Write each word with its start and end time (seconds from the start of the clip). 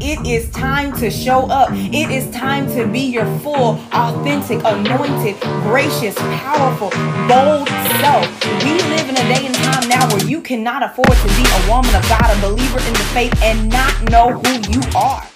It 0.00 0.24
is 0.24 0.48
time 0.50 0.96
to 0.98 1.10
show 1.10 1.50
up. 1.50 1.70
It 1.72 2.08
is 2.12 2.30
time 2.30 2.68
to 2.76 2.86
be 2.86 3.00
your 3.00 3.26
full, 3.40 3.80
authentic, 3.92 4.60
anointed, 4.64 5.40
gracious, 5.40 6.14
powerful, 6.14 6.90
bold 7.26 7.68
self. 7.98 8.44
We 8.62 8.74
live 8.74 9.08
in 9.08 9.16
a 9.16 9.26
day 9.26 9.44
and 9.44 9.54
time 9.56 9.88
now 9.88 10.08
where 10.14 10.24
you 10.24 10.40
cannot 10.40 10.84
afford 10.84 11.08
to 11.08 11.26
be 11.34 11.44
a 11.44 11.68
woman 11.68 11.92
of 11.96 12.08
God, 12.08 12.30
a 12.30 12.40
believer 12.40 12.78
in 12.78 12.92
the 12.92 13.08
faith, 13.12 13.42
and 13.42 13.68
not 13.70 14.08
know 14.08 14.38
who 14.38 14.72
you 14.72 14.80
are. 14.96 15.26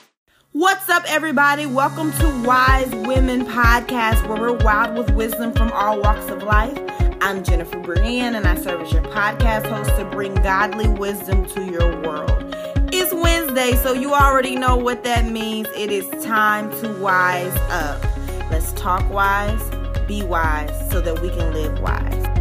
What's 0.52 0.88
up, 0.88 1.02
everybody? 1.08 1.66
Welcome 1.66 2.12
to 2.12 2.42
Wise 2.46 2.94
Women 2.94 3.44
Podcast, 3.44 4.28
where 4.28 4.40
we're 4.40 4.58
wild 4.58 4.96
with 4.96 5.10
wisdom 5.16 5.52
from 5.54 5.72
all 5.72 6.00
walks 6.00 6.30
of 6.30 6.44
life. 6.44 6.78
I'm 7.20 7.42
Jennifer 7.42 7.80
Brian, 7.80 8.36
and 8.36 8.46
I 8.46 8.54
serve 8.60 8.82
as 8.82 8.92
your 8.92 9.02
podcast 9.02 9.66
host 9.66 9.90
to 9.98 10.04
bring 10.04 10.36
godly 10.36 10.86
wisdom 10.86 11.46
to 11.46 11.64
your 11.64 12.00
world. 12.02 12.51
Wednesday, 13.12 13.76
so 13.76 13.92
you 13.92 14.12
already 14.14 14.56
know 14.56 14.76
what 14.76 15.04
that 15.04 15.26
means. 15.26 15.68
It 15.76 15.90
is 15.90 16.08
time 16.24 16.70
to 16.80 16.92
wise 17.00 17.56
up. 17.70 18.02
Let's 18.50 18.72
talk 18.72 19.08
wise, 19.10 19.62
be 20.06 20.22
wise, 20.22 20.90
so 20.90 21.00
that 21.00 21.20
we 21.20 21.30
can 21.30 21.52
live 21.52 21.80
wise. 21.80 22.31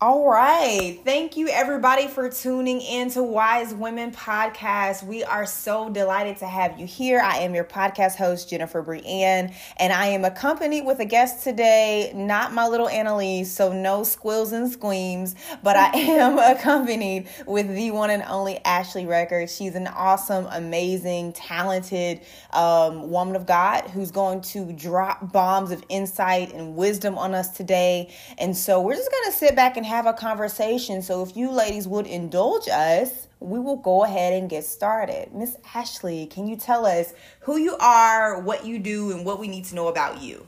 All 0.00 0.28
right. 0.28 0.98
Thank 1.04 1.36
you, 1.36 1.48
everybody, 1.48 2.08
for 2.08 2.28
tuning 2.28 2.80
in 2.80 3.10
to 3.10 3.22
Wise 3.22 3.72
Women 3.72 4.10
Podcast. 4.10 5.04
We 5.04 5.22
are 5.22 5.46
so 5.46 5.88
delighted 5.88 6.38
to 6.38 6.46
have 6.46 6.80
you 6.80 6.84
here. 6.84 7.20
I 7.20 7.38
am 7.38 7.54
your 7.54 7.62
podcast 7.62 8.16
host, 8.16 8.50
Jennifer 8.50 8.82
Brienne, 8.82 9.54
and 9.76 9.92
I 9.92 10.06
am 10.06 10.24
accompanied 10.24 10.84
with 10.84 10.98
a 10.98 11.04
guest 11.04 11.44
today, 11.44 12.10
not 12.12 12.52
my 12.52 12.66
little 12.66 12.88
Annalise, 12.88 13.52
so 13.52 13.72
no 13.72 14.02
squills 14.02 14.52
and 14.52 14.70
squeams, 14.70 15.36
but 15.62 15.76
I 15.76 15.90
am 15.94 16.38
accompanied 16.38 17.28
with 17.46 17.72
the 17.72 17.92
one 17.92 18.10
and 18.10 18.24
only 18.24 18.58
Ashley 18.64 19.06
Record. 19.06 19.48
She's 19.48 19.76
an 19.76 19.86
awesome, 19.86 20.48
amazing, 20.50 21.34
talented 21.34 22.20
um, 22.52 23.10
woman 23.10 23.36
of 23.36 23.46
God 23.46 23.88
who's 23.90 24.10
going 24.10 24.40
to 24.40 24.72
drop 24.72 25.32
bombs 25.32 25.70
of 25.70 25.84
insight 25.88 26.52
and 26.52 26.74
wisdom 26.74 27.16
on 27.16 27.32
us 27.32 27.50
today. 27.50 28.12
And 28.38 28.56
so 28.56 28.80
we're 28.80 28.96
just 28.96 29.10
going 29.10 29.30
to 29.30 29.38
sit 29.38 29.54
back 29.54 29.76
and 29.76 29.83
have 29.84 30.06
a 30.06 30.12
conversation. 30.12 31.02
So 31.02 31.22
if 31.22 31.36
you 31.36 31.50
ladies 31.50 31.86
would 31.86 32.06
indulge 32.06 32.68
us, 32.68 33.28
we 33.40 33.60
will 33.60 33.76
go 33.76 34.04
ahead 34.04 34.32
and 34.32 34.48
get 34.48 34.64
started. 34.64 35.34
Miss 35.34 35.56
Ashley, 35.74 36.26
can 36.26 36.48
you 36.48 36.56
tell 36.56 36.86
us 36.86 37.12
who 37.40 37.56
you 37.56 37.76
are, 37.76 38.40
what 38.40 38.64
you 38.64 38.78
do, 38.78 39.12
and 39.12 39.24
what 39.24 39.38
we 39.38 39.48
need 39.48 39.64
to 39.66 39.74
know 39.74 39.88
about 39.88 40.22
you? 40.22 40.46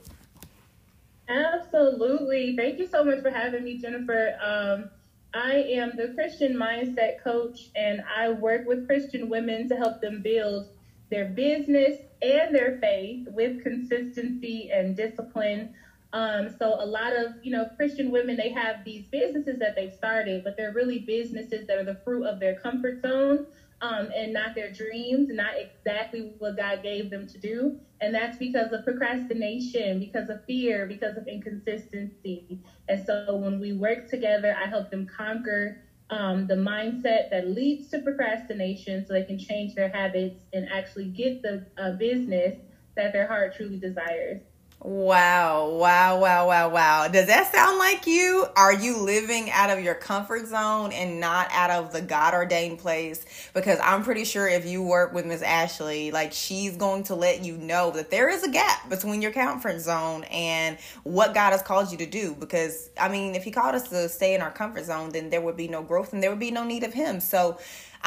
Absolutely. 1.29 2.55
Thank 2.55 2.79
you 2.79 2.87
so 2.87 3.03
much 3.03 3.21
for 3.21 3.29
having 3.29 3.63
me, 3.63 3.77
Jennifer. 3.77 4.37
Um, 4.41 4.89
I 5.33 5.55
am 5.55 5.91
the 5.95 6.13
Christian 6.15 6.55
mindset 6.55 7.21
coach, 7.23 7.69
and 7.75 8.01
I 8.15 8.29
work 8.29 8.65
with 8.65 8.87
Christian 8.87 9.29
women 9.29 9.67
to 9.69 9.75
help 9.75 10.01
them 10.01 10.21
build 10.21 10.69
their 11.09 11.25
business 11.25 11.99
and 12.21 12.53
their 12.55 12.77
faith 12.79 13.27
with 13.29 13.61
consistency 13.61 14.71
and 14.73 14.95
discipline. 14.95 15.73
Um, 16.13 16.49
so 16.49 16.75
a 16.79 16.85
lot 16.85 17.13
of 17.13 17.33
you 17.41 17.51
know 17.51 17.65
Christian 17.75 18.11
women 18.11 18.37
they 18.37 18.49
have 18.51 18.83
these 18.85 19.07
businesses 19.07 19.59
that 19.59 19.75
they've 19.75 19.93
started, 19.93 20.43
but 20.43 20.55
they're 20.57 20.71
really 20.71 20.99
businesses 20.99 21.65
that 21.67 21.77
are 21.77 21.83
the 21.83 21.97
fruit 22.03 22.23
of 22.25 22.39
their 22.39 22.53
comfort 22.53 22.99
zone 23.01 23.43
um, 23.81 24.09
and 24.15 24.33
not 24.33 24.55
their 24.55 24.69
dreams, 24.69 25.27
not 25.29 25.53
exactly 25.57 26.21
what 26.39 26.55
God 26.55 26.81
gave 26.81 27.09
them 27.09 27.25
to 27.27 27.37
do. 27.37 27.73
And 28.01 28.13
that's 28.13 28.37
because 28.37 28.71
of 28.71 28.83
procrastination, 28.83 29.99
because 29.99 30.29
of 30.29 30.39
fear, 30.47 30.85
because 30.85 31.17
of 31.17 31.27
inconsistency. 31.27 32.59
And 32.87 32.99
so 32.99 33.35
when 33.35 33.59
we 33.59 33.73
work 33.73 34.05
together, 34.07 34.53
I 34.57 34.67
help 34.67 34.89
them 34.89 35.05
conquer 35.05 35.73
um, 36.09 36.45
the 36.45 36.55
mindset 36.55 37.29
that 37.31 37.45
leads 37.45 37.87
to 37.89 37.99
procrastination 37.99 39.03
so 39.03 39.13
they 39.13 39.23
can 39.23 39.37
change 39.37 39.73
their 39.73 39.89
habits 39.89 40.45
and 40.53 40.65
actually 40.69 41.07
get 41.07 41.41
the 41.43 41.61
uh, 41.77 41.91
business 41.91 42.55
that 42.95 43.11
their 43.11 43.25
heart 43.25 43.53
truly 43.53 43.77
desires. 43.77 44.39
Wow, 44.79 45.69
wow, 45.71 46.19
wow, 46.19 46.47
wow, 46.47 46.69
wow. 46.69 47.07
Does 47.07 47.25
that 47.25 47.51
sound 47.51 47.79
like 47.79 48.05
you? 48.05 48.45
Are 48.55 48.71
you 48.71 48.97
living 48.97 49.49
out 49.49 49.71
of 49.71 49.83
your 49.83 49.95
comfort 49.95 50.45
zone 50.45 50.91
and 50.93 51.19
not 51.19 51.47
out 51.51 51.71
of 51.71 51.91
the 51.91 52.01
God 52.01 52.35
ordained 52.35 52.77
place? 52.77 53.25
Because 53.55 53.79
I'm 53.81 54.03
pretty 54.03 54.23
sure 54.23 54.47
if 54.47 54.67
you 54.67 54.83
work 54.83 55.13
with 55.13 55.25
Miss 55.25 55.41
Ashley, 55.41 56.11
like 56.11 56.31
she's 56.31 56.77
going 56.77 57.03
to 57.05 57.15
let 57.15 57.43
you 57.43 57.57
know 57.57 57.89
that 57.89 58.11
there 58.11 58.29
is 58.29 58.43
a 58.43 58.51
gap 58.51 58.87
between 58.87 59.19
your 59.23 59.31
comfort 59.31 59.79
zone 59.79 60.25
and 60.25 60.77
what 61.01 61.33
God 61.33 61.51
has 61.53 61.63
called 61.63 61.91
you 61.91 61.97
to 61.97 62.05
do. 62.05 62.35
Because, 62.35 62.91
I 62.99 63.09
mean, 63.09 63.33
if 63.33 63.43
He 63.43 63.49
called 63.49 63.73
us 63.73 63.89
to 63.89 64.07
stay 64.07 64.35
in 64.35 64.41
our 64.41 64.51
comfort 64.51 64.85
zone, 64.85 65.09
then 65.09 65.31
there 65.31 65.41
would 65.41 65.57
be 65.57 65.67
no 65.67 65.81
growth 65.81 66.13
and 66.13 66.21
there 66.21 66.29
would 66.29 66.39
be 66.39 66.51
no 66.51 66.63
need 66.63 66.83
of 66.83 66.93
Him. 66.93 67.19
So, 67.19 67.57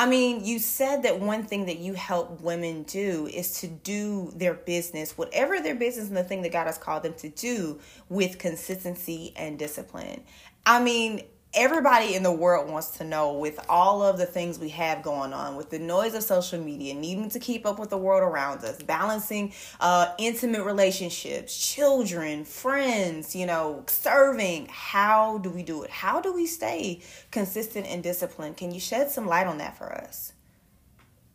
I 0.00 0.06
mean, 0.06 0.46
you 0.46 0.58
said 0.58 1.02
that 1.02 1.20
one 1.20 1.42
thing 1.42 1.66
that 1.66 1.76
you 1.76 1.92
help 1.92 2.40
women 2.40 2.84
do 2.84 3.26
is 3.26 3.60
to 3.60 3.66
do 3.66 4.32
their 4.34 4.54
business, 4.54 5.18
whatever 5.18 5.60
their 5.60 5.74
business 5.74 6.08
and 6.08 6.16
the 6.16 6.24
thing 6.24 6.40
that 6.40 6.52
God 6.52 6.64
has 6.64 6.78
called 6.78 7.02
them 7.02 7.12
to 7.18 7.28
do, 7.28 7.78
with 8.08 8.38
consistency 8.38 9.34
and 9.36 9.58
discipline. 9.58 10.24
I 10.64 10.82
mean, 10.82 11.24
everybody 11.52 12.14
in 12.14 12.22
the 12.22 12.32
world 12.32 12.70
wants 12.70 12.90
to 12.98 13.04
know 13.04 13.32
with 13.32 13.58
all 13.68 14.02
of 14.02 14.18
the 14.18 14.26
things 14.26 14.58
we 14.58 14.68
have 14.68 15.02
going 15.02 15.32
on 15.32 15.56
with 15.56 15.68
the 15.70 15.78
noise 15.78 16.14
of 16.14 16.22
social 16.22 16.62
media 16.62 16.94
needing 16.94 17.28
to 17.28 17.40
keep 17.40 17.66
up 17.66 17.78
with 17.78 17.90
the 17.90 17.98
world 17.98 18.22
around 18.22 18.64
us 18.64 18.80
balancing 18.82 19.52
uh, 19.80 20.12
intimate 20.18 20.62
relationships 20.62 21.74
children 21.74 22.44
friends 22.44 23.34
you 23.34 23.46
know 23.46 23.82
serving. 23.86 24.66
How 24.70 25.38
do 25.38 25.50
we 25.50 25.62
do 25.62 25.82
it? 25.82 25.90
How 25.90 26.20
do 26.20 26.32
we 26.32 26.46
stay 26.46 27.00
consistent 27.30 27.86
and 27.86 28.02
disciplined? 28.02 28.56
Can 28.56 28.72
you 28.72 28.80
shed 28.80 29.10
some 29.10 29.26
light 29.26 29.46
on 29.46 29.58
that 29.58 29.76
for 29.76 29.92
us? 29.92 30.32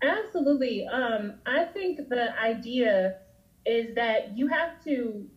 Absolutely. 0.02 0.88
Um, 0.88 1.34
i 1.46 1.64
think 1.66 2.10
the 2.10 2.40
idea 2.40 3.18
is 3.66 3.96
that 3.96 4.38
you 4.38 4.48
have 4.48 4.84
to 4.84 5.28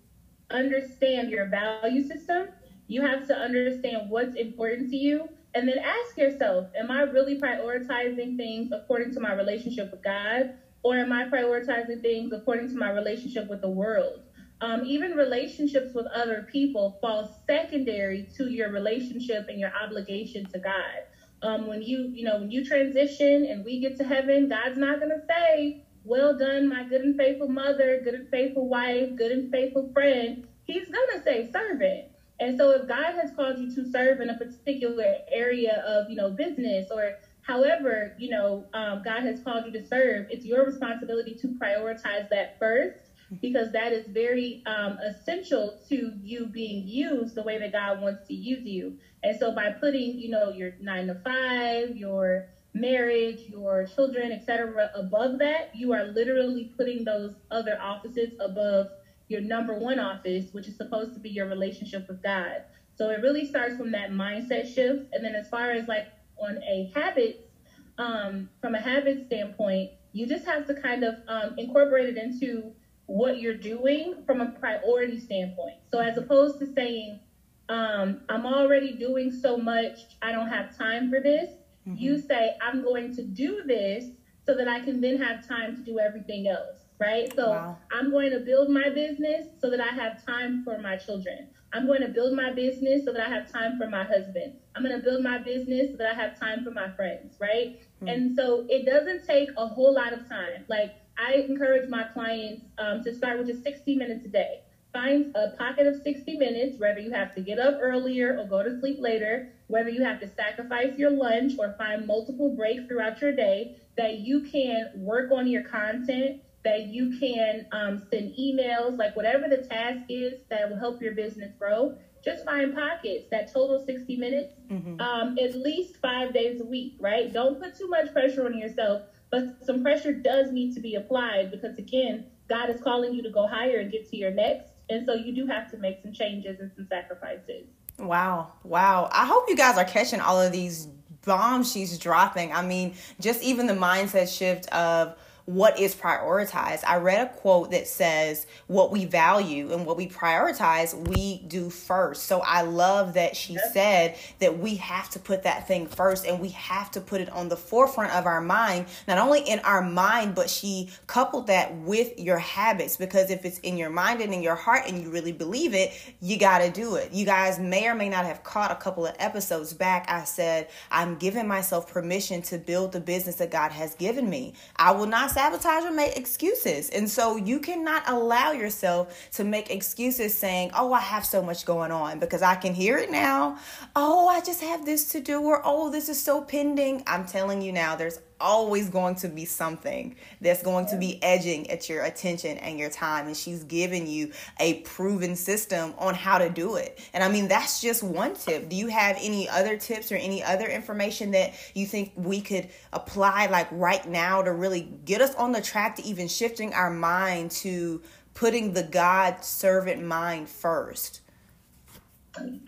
understand 0.51 1.31
your 1.31 1.47
value 1.47 2.07
system 2.07 2.49
you 2.89 3.03
have 3.03 3.27
to 3.29 3.35
understand 3.35 4.11
what's 4.11 4.35
important 4.35 4.91
to 4.91 4.97
you 4.97 5.29
and 5.55 5.69
then 5.69 5.79
ask 5.79 6.17
yourself, 6.17 6.69
am 6.79 6.91
I 6.91 7.03
really 7.03 7.39
prioritizing 7.39 8.37
things 8.37 8.71
according 8.73 9.13
to 9.15 9.21
my 9.21 9.33
relationship 9.33 9.91
with 9.91 10.03
God? 10.03 10.51
Or 10.83 10.97
am 10.97 11.13
I 11.13 11.25
prioritizing 11.25 12.01
things 12.03 12.33
according 12.33 12.69
to 12.71 12.77
my 12.77 12.91
relationship 12.91 13.49
with 13.49 13.61
the 13.61 13.69
world? 13.69 14.23
Um, 14.61 14.85
even 14.85 15.13
relationships 15.13 15.95
with 15.95 16.07
other 16.07 16.47
people 16.51 16.99
fall 17.01 17.29
secondary 17.47 18.29
to 18.37 18.51
your 18.51 18.71
relationship 18.71 19.47
and 19.49 19.59
your 19.59 19.73
obligation 19.75 20.47
to 20.47 20.59
God. 20.59 21.03
Um, 21.43 21.67
when 21.67 21.83
you, 21.83 22.11
you 22.13 22.25
know, 22.25 22.39
when 22.39 22.51
you 22.51 22.65
transition 22.65 23.45
and 23.45 23.65
we 23.65 23.81
get 23.81 23.97
to 23.99 24.05
heaven, 24.05 24.49
God's 24.49 24.79
not 24.79 24.99
going 24.99 25.11
to 25.11 25.23
say, 25.29 25.85
well 26.05 26.37
done, 26.37 26.69
my 26.69 26.85
good 26.85 27.03
and 27.03 27.17
faithful 27.17 27.49
mother, 27.49 28.01
good 28.03 28.15
and 28.15 28.29
faithful 28.31 28.69
wife, 28.69 29.15
good 29.17 29.31
and 29.31 29.51
faithful 29.51 29.91
friend. 29.93 30.47
He's 30.65 30.89
going 30.89 31.09
to 31.15 31.23
say 31.23 31.51
servant. 31.53 32.08
And 32.41 32.57
so 32.57 32.71
if 32.73 32.87
God 32.87 33.15
has 33.15 33.31
called 33.31 33.59
you 33.59 33.69
to 33.71 33.85
serve 33.87 34.21
in 34.21 34.31
a 34.31 34.35
particular 34.35 35.17
area 35.31 35.83
of, 35.87 36.09
you 36.09 36.17
know, 36.17 36.31
business 36.31 36.87
or 36.91 37.13
however, 37.43 38.11
you 38.17 38.29
know, 38.29 38.67
um, 38.75 39.01
God 39.03 39.25
has 39.25 39.41
called 39.41 39.65
you 39.65 39.73
to 39.73 39.83
serve, 39.83 40.27
it's 40.29 40.45
your 40.45 40.65
responsibility 40.65 41.35
to 41.41 41.49
prioritize 41.63 42.29
that 42.31 42.51
first 42.59 43.11
because 43.43 43.71
that 43.73 43.93
is 43.93 44.07
very 44.09 44.61
um, 44.67 44.97
essential 45.05 45.75
to 45.89 46.15
you 46.21 46.47
being 46.47 46.87
used 46.87 47.35
the 47.35 47.43
way 47.43 47.59
that 47.59 47.73
God 47.73 48.01
wants 48.01 48.21
to 48.29 48.35
use 48.35 48.65
you. 48.65 48.95
And 49.23 49.37
so 49.37 49.53
by 49.53 49.71
putting, 49.71 50.19
you 50.19 50.29
know, 50.31 50.51
your 50.51 50.71
nine 50.79 51.09
to 51.09 51.17
five, 51.25 51.91
your 51.97 52.43
marriage, 52.75 53.45
your 53.47 53.85
children, 53.85 54.33
etc., 54.33 54.89
above 54.95 55.39
that, 55.39 55.67
you 55.73 55.93
are 55.93 56.05
literally 56.05 56.69
putting 56.77 57.05
those 57.05 57.35
other 57.51 57.77
offices 57.81 58.31
above 58.41 58.87
your 59.29 59.41
number 59.41 59.75
one 59.75 59.99
office, 59.99 60.47
which 60.53 60.69
is 60.69 60.77
supposed 60.77 61.15
to 61.15 61.21
be 61.21 61.29
your 61.29 61.47
relationship 61.47 62.09
with 62.09 62.23
God. 62.23 62.63
So 62.97 63.11
it 63.11 63.21
really 63.23 63.47
starts 63.47 63.77
from 63.77 63.93
that 63.93 64.11
mindset 64.11 64.75
shift. 64.75 65.13
And 65.13 65.25
then 65.25 65.35
as 65.35 65.49
far 65.49 65.71
as 65.71 65.87
like 65.87 66.09
on 66.39 66.59
a 66.69 66.91
habit, 66.95 67.51
um, 67.99 68.49
from 68.61 68.75
a 68.75 68.81
habit 68.81 69.27
standpoint, 69.27 69.91
you 70.13 70.27
just 70.27 70.47
have 70.47 70.67
to 70.67 70.75
kind 70.75 71.05
of 71.05 71.17
um, 71.29 71.55
incorporate 71.59 72.09
it 72.09 72.17
into 72.17 72.73
what 73.07 73.41
you're 73.41 73.57
doing 73.57 74.17
from 74.27 74.41
a 74.41 74.47
priority 74.53 75.21
standpoint. 75.21 75.77
So 75.93 75.99
as 75.99 76.17
opposed 76.17 76.59
to 76.61 76.73
saying, 76.73 77.21
um, 77.69 78.23
I'm 78.29 78.47
already 78.47 78.93
doing 78.93 79.31
so 79.31 79.57
much, 79.57 79.99
I 80.23 80.33
don't 80.33 80.49
have 80.49 80.77
time 80.77 81.11
for 81.11 81.21
this, 81.21 81.51
mm-hmm. 81.87 81.95
you 81.97 82.19
say, 82.19 82.57
I'm 82.63 82.83
going 82.83 83.15
to 83.17 83.23
do 83.23 83.63
this 83.67 84.07
so 84.47 84.57
that 84.57 84.69
I 84.69 84.81
can 84.81 85.01
then 85.01 85.19
have 85.19 85.47
time 85.47 85.77
to 85.77 85.83
do 85.83 85.99
everything 85.99 86.49
else 86.49 86.78
right? 86.99 87.33
So 87.35 87.51
wow. 87.51 87.77
I'm 87.93 88.11
going 88.11 88.31
to 88.31 88.41
build 88.41 88.71
my 88.71 88.89
business 88.89 89.47
so 89.61 89.71
that 89.71 89.81
I 89.81 89.95
have 89.95 90.25
time 90.25 90.65
for 90.65 90.79
my 90.79 90.97
children. 90.97 91.49
I'm 91.73 91.87
going 91.87 92.01
to 92.01 92.09
build 92.09 92.35
my 92.35 92.51
business 92.53 93.05
so 93.05 93.13
that 93.13 93.27
I 93.27 93.29
have 93.29 93.53
time 93.53 93.79
for 93.79 93.89
my 93.89 94.03
husband. 94.03 94.55
I'm 94.75 94.83
going 94.83 94.97
to 94.97 95.03
build 95.03 95.23
my 95.23 95.39
business 95.39 95.91
so 95.91 95.97
that 95.99 96.11
I 96.11 96.15
have 96.15 96.39
time 96.39 96.65
for 96.65 96.71
my 96.71 96.91
friends, 96.91 97.35
right? 97.39 97.79
Mm-hmm. 97.97 98.09
And 98.09 98.37
so 98.37 98.67
it 98.69 98.87
doesn't 98.87 99.27
take 99.27 99.51
a 99.57 99.67
whole 99.67 99.95
lot 99.95 100.13
of 100.13 100.27
time. 100.29 100.65
Like 100.69 100.95
I 101.19 101.35
encourage 101.35 101.89
my 101.89 102.05
clients 102.05 102.65
um, 102.79 103.05
to 103.05 103.15
start 103.15 103.39
with 103.39 103.49
just 103.49 103.63
60 103.65 103.97
minutes 103.97 104.25
a 104.25 104.29
day. 104.29 104.61
find 104.93 105.37
a 105.37 105.51
pocket 105.59 105.87
of 105.87 106.01
60 106.03 106.39
minutes, 106.39 106.79
whether 106.79 107.01
you 107.01 107.11
have 107.11 107.35
to 107.35 107.43
get 107.43 107.59
up 107.59 107.79
earlier 107.81 108.39
or 108.39 108.47
go 108.47 108.63
to 108.63 108.81
sleep 108.81 108.99
later, 109.01 109.53
whether 109.67 109.91
you 109.91 110.03
have 110.03 110.21
to 110.21 110.29
sacrifice 110.29 110.97
your 110.97 111.11
lunch 111.11 111.53
or 111.59 111.75
find 111.77 112.07
multiple 112.07 112.55
breaks 112.57 112.87
throughout 112.87 113.21
your 113.21 113.33
day, 113.33 113.77
that 113.97 114.19
you 114.21 114.41
can 114.43 114.91
work 114.95 115.31
on 115.31 115.47
your 115.47 115.63
content, 115.65 116.41
that 116.69 116.89
you 116.89 117.19
can 117.19 117.67
um, 117.73 118.03
send 118.11 118.35
emails, 118.37 118.99
like 118.99 119.17
whatever 119.17 119.49
the 119.49 119.57
task 119.57 120.05
is 120.11 120.43
that 120.51 120.69
will 120.69 120.79
help 120.79 121.01
your 121.01 121.15
business 121.15 121.51
grow. 121.59 121.97
Just 122.23 122.45
find 122.45 122.75
pockets 122.75 123.27
that 123.31 123.51
total 123.51 123.83
60 123.83 124.17
minutes, 124.17 124.53
mm-hmm. 124.71 125.01
um, 125.01 125.39
at 125.39 125.55
least 125.55 125.97
five 125.97 126.35
days 126.35 126.61
a 126.61 126.65
week, 126.65 126.97
right? 127.01 127.33
Don't 127.33 127.59
put 127.59 127.79
too 127.79 127.89
much 127.89 128.13
pressure 128.13 128.45
on 128.45 128.59
yourself, 128.59 129.03
but 129.31 129.65
some 129.65 129.83
pressure 129.83 130.13
does 130.13 130.53
need 130.53 130.75
to 130.75 130.81
be 130.81 130.97
applied 130.97 131.51
because, 131.51 131.79
again, 131.79 132.27
God 132.51 132.69
is 132.69 132.83
calling 132.83 133.15
you 133.15 133.23
to 133.23 133.31
go 133.31 133.47
higher 133.47 133.79
and 133.79 133.91
get 133.91 134.11
to 134.11 134.17
your 134.19 134.31
next. 134.31 134.69
And 134.91 135.07
so 135.07 135.15
you 135.15 135.35
do 135.35 135.47
have 135.47 135.71
to 135.71 135.79
make 135.79 136.03
some 136.03 136.13
changes 136.13 136.61
and 136.61 136.71
some 136.77 136.87
sacrifices. 136.87 137.67
Wow. 137.99 138.53
Wow. 138.63 139.09
I 139.11 139.25
hope 139.25 139.49
you 139.49 139.57
guys 139.57 139.79
are 139.79 139.85
catching 139.85 140.21
all 140.21 140.39
of 140.39 140.53
these 140.53 140.89
bombs 141.25 141.73
she's 141.73 141.99
dropping. 141.99 142.53
I 142.53 142.61
mean, 142.61 142.95
just 143.21 143.43
even 143.43 143.67
the 143.67 143.75
mindset 143.75 144.37
shift 144.37 144.67
of 144.69 145.17
what 145.49 145.81
is 145.81 145.95
prioritized. 145.95 146.85
I 146.87 146.99
read 146.99 147.27
a 147.27 147.31
quote 147.31 147.71
that 147.71 147.89
says, 147.89 148.47
What 148.67 148.93
we 148.93 149.07
value 149.07 149.73
and 149.73 149.87
what 149.87 149.97
we 149.97 150.07
prioritize, 150.07 150.95
we 151.09 151.39
do 151.49 151.71
first. 151.71 152.25
So 152.25 152.41
I 152.41 152.61
love 152.61 153.15
that 153.15 153.35
she 153.35 153.55
yep. 153.55 153.63
said 153.73 154.17
that 154.41 154.59
we 154.59 154.75
have 154.75 155.09
to 155.11 155.19
put 155.19 155.45
that 155.45 155.67
thing 155.67 155.87
first 155.87 156.27
and 156.27 156.39
we 156.39 156.51
have 156.51 156.91
to 156.91 157.01
put 157.01 157.23
it 157.23 157.31
on 157.31 157.49
the 157.49 157.57
forefront 157.57 158.13
of 158.13 158.27
our 158.27 158.43
mind, 158.43 158.89
not 159.07 159.17
only 159.17 159.41
in 159.41 159.61
our 159.61 159.81
mind, 159.81 160.35
but 160.35 160.51
she 160.51 160.91
coupled 161.07 161.47
that 161.47 161.75
with 161.77 162.19
your 162.19 162.39
habits 162.39 162.99
because 162.99 163.31
if 163.31 163.47
it's 163.47 163.59
in 163.61 163.79
your 163.79 163.89
mind 163.89 164.21
and 164.21 164.35
in 164.35 164.43
your 164.43 164.55
heart 164.55 164.83
and 164.87 165.01
you 165.01 165.09
really 165.09 165.33
believe 165.33 165.73
it, 165.73 165.99
you 166.21 166.39
got 166.39 166.59
to 166.59 166.71
do 166.71 166.97
it. 166.97 167.11
You 167.11 167.25
guys 167.25 167.59
may 167.59 167.89
or 167.89 167.95
may 167.95 168.11
not 168.11 168.27
have 168.27 168.45
caught 168.45 168.71
a 168.71 168.75
couple 168.75 169.07
of 169.07 169.17
episodes 169.19 169.73
back. 169.73 170.11
I 170.11 170.25
said, 170.25 170.69
I'm 170.91 171.17
giving 171.17 171.49
myself 171.49 171.91
permission 171.91 172.43
to 172.43 172.59
build 172.59 172.93
the 172.93 173.01
business 173.01 173.37
that 173.37 173.51
God 173.51 173.73
has 173.73 173.95
given 173.95 174.29
me. 174.29 174.53
I 174.77 174.91
will 174.91 175.07
not 175.07 175.38
sabotage 175.39 175.89
make 175.93 176.17
excuses. 176.17 176.91
And 176.91 177.09
so 177.09 177.37
you 177.37 177.61
cannot 177.61 178.03
allow 178.09 178.51
yourself 178.51 179.31
to 179.35 179.45
make 179.45 179.71
excuses 179.71 180.37
saying, 180.37 180.73
Oh, 180.75 180.93
I 180.93 180.99
have 180.99 181.25
so 181.25 181.43
much 181.43 181.65
going 181.65 181.93
on 181.93 182.19
because 182.19 182.43
I 182.43 182.57
can 182.57 182.75
hear 182.75 182.99
it 182.99 183.09
now. 183.09 183.57
Oh, 183.95 184.27
I 184.27 184.41
just 184.41 184.61
have 184.63 184.85
this 184.85 185.13
to 185.13 185.21
do, 185.21 185.41
or 185.41 185.63
oh, 185.65 185.91
this 185.91 186.09
is 186.09 186.21
so 186.21 186.43
pending. 186.43 187.05
I'm 187.07 187.25
telling 187.25 187.63
you 187.63 187.71
now, 187.71 187.95
there's 187.95 188.19
always 188.41 188.89
going 188.89 189.15
to 189.17 189.29
be 189.29 189.45
something 189.45 190.17
that's 190.41 190.63
going 190.63 190.87
to 190.87 190.97
be 190.97 191.23
edging 191.23 191.71
at 191.71 191.89
your 191.89 192.05
attention 192.05 192.59
and 192.59 192.79
your 192.79 192.91
time 192.91 193.27
and 193.27 193.37
she's 193.37 193.65
giving 193.65 194.07
you 194.07 194.33
a 194.61 194.81
proven 194.81 195.37
system 195.37 195.95
on 195.99 196.15
how 196.15 196.39
to 196.39 196.49
do 196.51 196.77
it. 196.77 196.99
And 197.13 197.23
i 197.23 197.29
mean 197.29 197.49
that's 197.49 197.81
just 197.81 198.03
one 198.03 198.35
tip. 198.35 198.69
Do 198.69 198.77
you 198.77 198.89
have 198.89 199.17
any 199.21 199.49
other 199.49 199.77
tips 199.77 200.13
or 200.13 200.17
any 200.17 200.43
other 200.43 200.67
information 200.67 201.33
that 201.33 201.55
you 201.75 201.87
think 201.87 202.13
we 202.17 202.41
could 202.41 202.69
apply 202.93 203.47
like 203.47 203.69
right 203.71 204.07
now 204.09 204.43
to 204.43 204.53
really 204.53 204.83
get 205.05 205.21
us 205.21 205.35
on 205.35 205.53
the 205.53 205.61
track 205.61 205.97
to 205.97 206.05
even 206.05 206.29
shifting 206.29 206.75
our 206.75 206.91
mind 206.91 207.51
to 207.51 208.03
putting 208.35 208.73
the 208.73 208.83
god 208.83 209.45
servant 209.45 210.03
mind 210.03 210.49
first 210.49 211.21